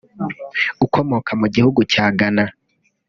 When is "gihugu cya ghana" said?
1.55-2.45